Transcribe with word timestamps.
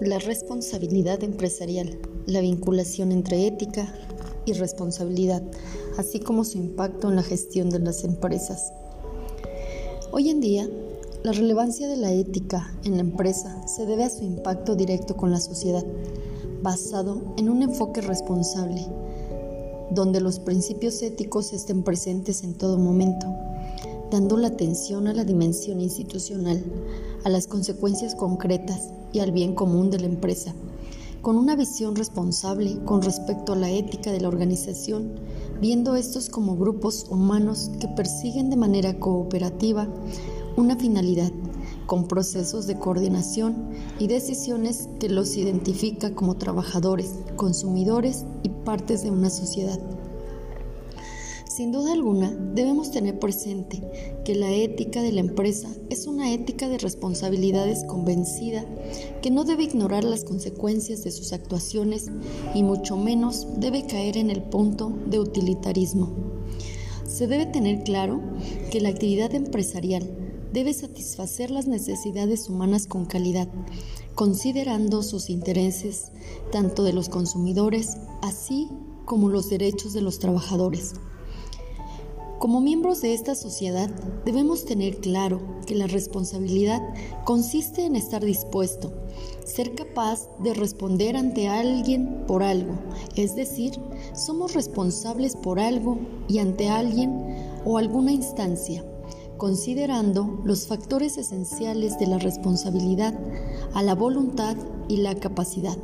La 0.00 0.18
responsabilidad 0.18 1.22
empresarial, 1.22 1.98
la 2.24 2.40
vinculación 2.40 3.12
entre 3.12 3.46
ética 3.46 3.94
y 4.46 4.54
responsabilidad, 4.54 5.42
así 5.98 6.20
como 6.20 6.44
su 6.44 6.56
impacto 6.56 7.10
en 7.10 7.16
la 7.16 7.22
gestión 7.22 7.68
de 7.68 7.80
las 7.80 8.02
empresas. 8.02 8.72
Hoy 10.10 10.30
en 10.30 10.40
día, 10.40 10.66
la 11.22 11.32
relevancia 11.32 11.86
de 11.86 11.98
la 11.98 12.14
ética 12.14 12.72
en 12.84 12.94
la 12.94 13.00
empresa 13.00 13.68
se 13.68 13.84
debe 13.84 14.04
a 14.04 14.08
su 14.08 14.24
impacto 14.24 14.74
directo 14.74 15.18
con 15.18 15.32
la 15.32 15.40
sociedad, 15.40 15.84
basado 16.62 17.20
en 17.36 17.50
un 17.50 17.62
enfoque 17.62 18.00
responsable, 18.00 18.86
donde 19.90 20.22
los 20.22 20.38
principios 20.38 21.02
éticos 21.02 21.52
estén 21.52 21.82
presentes 21.82 22.42
en 22.42 22.54
todo 22.54 22.78
momento, 22.78 23.26
dando 24.10 24.38
la 24.38 24.48
atención 24.48 25.08
a 25.08 25.12
la 25.12 25.24
dimensión 25.24 25.78
institucional, 25.82 26.64
a 27.22 27.28
las 27.28 27.46
consecuencias 27.46 28.14
concretas 28.14 28.88
y 29.12 29.20
al 29.20 29.32
bien 29.32 29.54
común 29.54 29.90
de 29.90 30.00
la 30.00 30.06
empresa, 30.06 30.54
con 31.22 31.36
una 31.36 31.56
visión 31.56 31.96
responsable 31.96 32.78
con 32.84 33.02
respecto 33.02 33.52
a 33.52 33.56
la 33.56 33.70
ética 33.70 34.12
de 34.12 34.20
la 34.20 34.28
organización, 34.28 35.20
viendo 35.60 35.96
estos 35.96 36.30
como 36.30 36.56
grupos 36.56 37.06
humanos 37.10 37.70
que 37.80 37.88
persiguen 37.88 38.50
de 38.50 38.56
manera 38.56 38.98
cooperativa 38.98 39.88
una 40.56 40.76
finalidad, 40.76 41.30
con 41.86 42.06
procesos 42.06 42.66
de 42.66 42.78
coordinación 42.78 43.70
y 43.98 44.06
decisiones 44.06 44.88
que 44.98 45.08
los 45.08 45.36
identifica 45.36 46.14
como 46.14 46.36
trabajadores, 46.36 47.16
consumidores 47.36 48.24
y 48.42 48.48
partes 48.48 49.02
de 49.02 49.10
una 49.10 49.28
sociedad. 49.28 49.80
Sin 51.60 51.72
duda 51.72 51.92
alguna, 51.92 52.30
debemos 52.54 52.90
tener 52.90 53.18
presente 53.18 53.82
que 54.24 54.34
la 54.34 54.50
ética 54.50 55.02
de 55.02 55.12
la 55.12 55.20
empresa 55.20 55.68
es 55.90 56.06
una 56.06 56.32
ética 56.32 56.70
de 56.70 56.78
responsabilidades 56.78 57.84
convencida 57.84 58.64
que 59.20 59.30
no 59.30 59.44
debe 59.44 59.64
ignorar 59.64 60.04
las 60.04 60.24
consecuencias 60.24 61.04
de 61.04 61.10
sus 61.10 61.34
actuaciones 61.34 62.10
y 62.54 62.62
mucho 62.62 62.96
menos 62.96 63.46
debe 63.58 63.86
caer 63.86 64.16
en 64.16 64.30
el 64.30 64.42
punto 64.42 64.90
de 65.04 65.18
utilitarismo. 65.18 66.08
Se 67.06 67.26
debe 67.26 67.44
tener 67.44 67.84
claro 67.84 68.22
que 68.70 68.80
la 68.80 68.88
actividad 68.88 69.34
empresarial 69.34 70.10
debe 70.54 70.72
satisfacer 70.72 71.50
las 71.50 71.66
necesidades 71.66 72.48
humanas 72.48 72.86
con 72.86 73.04
calidad, 73.04 73.48
considerando 74.14 75.02
sus 75.02 75.28
intereses 75.28 76.10
tanto 76.52 76.84
de 76.84 76.94
los 76.94 77.10
consumidores 77.10 77.98
así 78.22 78.70
como 79.04 79.28
los 79.28 79.50
derechos 79.50 79.92
de 79.92 80.00
los 80.00 80.20
trabajadores. 80.20 80.94
Como 82.40 82.62
miembros 82.62 83.02
de 83.02 83.12
esta 83.12 83.34
sociedad 83.34 83.90
debemos 84.24 84.64
tener 84.64 84.96
claro 85.00 85.42
que 85.66 85.74
la 85.74 85.86
responsabilidad 85.86 86.80
consiste 87.24 87.84
en 87.84 87.96
estar 87.96 88.24
dispuesto, 88.24 88.94
ser 89.44 89.74
capaz 89.74 90.26
de 90.38 90.54
responder 90.54 91.18
ante 91.18 91.48
alguien 91.48 92.24
por 92.26 92.42
algo, 92.42 92.78
es 93.14 93.36
decir, 93.36 93.78
somos 94.14 94.54
responsables 94.54 95.36
por 95.36 95.60
algo 95.60 95.98
y 96.28 96.38
ante 96.38 96.70
alguien 96.70 97.12
o 97.66 97.76
alguna 97.76 98.12
instancia, 98.12 98.86
considerando 99.36 100.40
los 100.42 100.66
factores 100.66 101.18
esenciales 101.18 101.98
de 101.98 102.06
la 102.06 102.16
responsabilidad 102.16 103.20
a 103.74 103.82
la 103.82 103.94
voluntad 103.94 104.56
y 104.88 104.96
la 104.96 105.14
capacidad. 105.14 105.76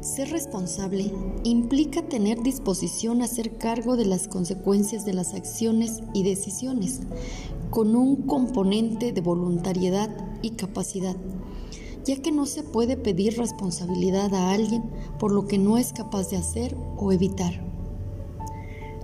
Ser 0.00 0.30
responsable 0.30 1.12
implica 1.44 2.02
tener 2.02 2.42
disposición 2.42 3.22
a 3.22 3.24
hacer 3.24 3.56
cargo 3.56 3.96
de 3.96 4.04
las 4.04 4.28
consecuencias 4.28 5.04
de 5.04 5.14
las 5.14 5.34
acciones 5.34 6.02
y 6.12 6.22
decisiones, 6.22 7.00
con 7.70 7.96
un 7.96 8.22
componente 8.22 9.12
de 9.12 9.20
voluntariedad 9.20 10.10
y 10.42 10.50
capacidad, 10.50 11.16
ya 12.04 12.16
que 12.16 12.32
no 12.32 12.46
se 12.46 12.62
puede 12.62 12.96
pedir 12.96 13.38
responsabilidad 13.38 14.34
a 14.34 14.52
alguien 14.52 14.82
por 15.18 15.32
lo 15.32 15.46
que 15.46 15.58
no 15.58 15.78
es 15.78 15.92
capaz 15.92 16.28
de 16.28 16.36
hacer 16.36 16.76
o 16.96 17.12
evitar. 17.12 17.64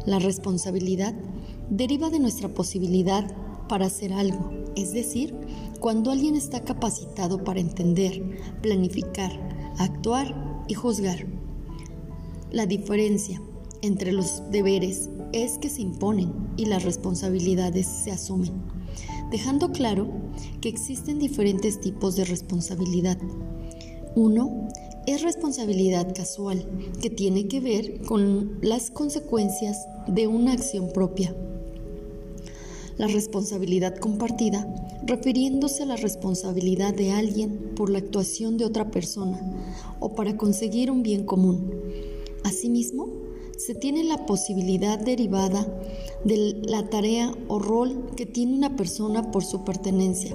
La 0.06 0.18
responsabilidad 0.18 1.14
deriva 1.70 2.10
de 2.10 2.18
nuestra 2.20 2.48
posibilidad 2.48 3.34
para 3.68 3.86
hacer 3.86 4.12
algo, 4.12 4.50
es 4.76 4.92
decir, 4.92 5.34
cuando 5.78 6.10
alguien 6.10 6.36
está 6.36 6.60
capacitado 6.60 7.42
para 7.42 7.60
entender, 7.60 8.22
planificar, 8.60 9.30
actuar 9.78 10.49
y 10.70 10.74
juzgar. 10.74 11.26
La 12.52 12.64
diferencia 12.64 13.42
entre 13.82 14.12
los 14.12 14.48
deberes 14.52 15.10
es 15.32 15.58
que 15.58 15.68
se 15.68 15.82
imponen 15.82 16.32
y 16.56 16.66
las 16.66 16.84
responsabilidades 16.84 17.86
se 17.88 18.12
asumen, 18.12 18.52
dejando 19.32 19.72
claro 19.72 20.08
que 20.60 20.68
existen 20.68 21.18
diferentes 21.18 21.80
tipos 21.80 22.14
de 22.14 22.24
responsabilidad. 22.24 23.18
Uno 24.14 24.68
es 25.08 25.22
responsabilidad 25.22 26.14
casual, 26.14 26.64
que 27.02 27.10
tiene 27.10 27.48
que 27.48 27.58
ver 27.58 28.02
con 28.02 28.58
las 28.62 28.92
consecuencias 28.92 29.76
de 30.06 30.28
una 30.28 30.52
acción 30.52 30.92
propia. 30.92 31.34
La 32.98 33.06
responsabilidad 33.06 33.96
compartida, 33.96 34.66
refiriéndose 35.06 35.82
a 35.82 35.86
la 35.86 35.96
responsabilidad 35.96 36.94
de 36.94 37.12
alguien 37.12 37.72
por 37.74 37.90
la 37.90 37.98
actuación 37.98 38.56
de 38.56 38.64
otra 38.64 38.90
persona 38.90 39.40
o 40.00 40.14
para 40.14 40.36
conseguir 40.36 40.90
un 40.90 41.02
bien 41.02 41.24
común. 41.24 41.72
Asimismo, 42.44 43.08
se 43.60 43.74
tiene 43.74 44.04
la 44.04 44.24
posibilidad 44.24 44.98
derivada 44.98 45.66
de 46.24 46.62
la 46.62 46.88
tarea 46.88 47.34
o 47.48 47.58
rol 47.58 48.10
que 48.16 48.24
tiene 48.24 48.54
una 48.54 48.74
persona 48.74 49.30
por 49.30 49.44
su 49.44 49.64
pertenencia, 49.64 50.34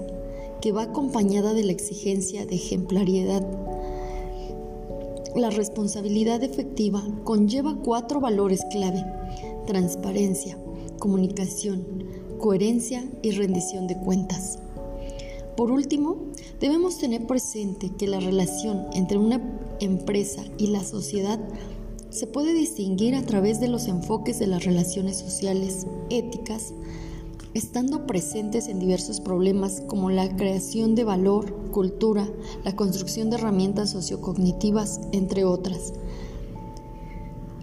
que 0.62 0.72
va 0.72 0.84
acompañada 0.84 1.56
de 1.56 1.64
la 1.64 1.72
exigencia 1.72 2.46
de 2.46 2.54
ejemplariedad. 2.54 3.44
La 5.36 5.50
responsabilidad 5.50 6.44
efectiva 6.44 7.04
conlleva 7.24 7.76
cuatro 7.84 8.20
valores 8.20 8.64
clave, 8.70 9.04
transparencia, 9.66 10.60
comunicación, 11.00 12.05
coherencia 12.38 13.04
y 13.22 13.32
rendición 13.32 13.88
de 13.88 13.98
cuentas. 13.98 14.60
Por 15.56 15.72
último, 15.72 16.18
debemos 16.60 16.98
tener 16.98 17.26
presente 17.26 17.92
que 17.98 18.08
la 18.08 18.20
relación 18.20 18.88
entre 18.94 19.18
una 19.18 19.42
empresa 19.80 20.44
y 20.58 20.68
la 20.68 20.84
sociedad 20.84 21.40
se 22.10 22.28
puede 22.28 22.54
distinguir 22.54 23.16
a 23.16 23.24
través 23.24 23.60
de 23.60 23.68
los 23.68 23.88
enfoques 23.88 24.40
de 24.40 24.48
las 24.48 24.64
relaciones 24.66 25.18
sociales, 25.18 25.86
éticas, 26.10 26.74
estando 27.54 28.06
presentes 28.06 28.68
en 28.68 28.80
diversos 28.80 29.22
problemas 29.22 29.82
como 29.88 30.10
la 30.10 30.36
creación 30.36 30.96
de 30.96 31.06
valor, 31.06 31.72
cultura, 31.72 32.28
la 32.64 32.76
construcción 32.76 33.30
de 33.30 33.38
herramientas 33.38 33.92
sociocognitivas, 33.92 35.00
entre 35.14 35.46
otras 35.46 35.94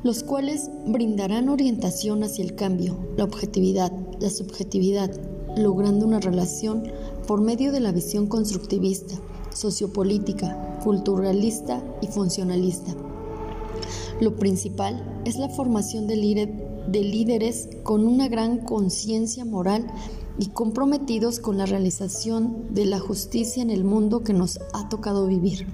los 0.02 0.22
cuales 0.22 0.70
brindarán 0.86 1.48
orientación 1.48 2.24
hacia 2.24 2.44
el 2.44 2.54
cambio, 2.54 2.98
la 3.16 3.24
objetividad, 3.24 3.92
la 4.20 4.30
subjetividad, 4.30 5.10
logrando 5.56 6.06
una 6.06 6.20
relación 6.20 6.84
por 7.26 7.40
medio 7.40 7.72
de 7.72 7.80
la 7.80 7.92
visión 7.92 8.26
constructivista, 8.26 9.14
sociopolítica, 9.54 10.78
culturalista 10.82 11.82
y 12.00 12.06
funcionalista. 12.06 12.94
Lo 14.20 14.36
principal 14.36 15.22
es 15.24 15.36
la 15.36 15.48
formación 15.48 16.06
de, 16.06 16.16
líderes 16.16 17.68
con 17.82 18.06
una 18.06 18.28
gran 18.28 18.58
conciencia 18.58 19.44
moral 19.44 19.86
y 20.38 20.48
comprometidos 20.48 21.38
con 21.38 21.58
la 21.58 21.66
realización 21.66 22.72
de 22.74 22.86
la 22.86 22.98
justicia 22.98 23.62
en 23.62 23.70
el 23.70 23.84
mundo 23.84 24.22
que 24.22 24.32
nos 24.32 24.58
ha 24.72 24.88
tocado 24.88 25.26
vivir. 25.26 25.66